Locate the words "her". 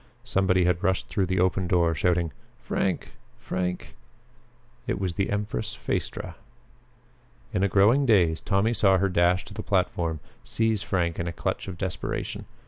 8.97-9.09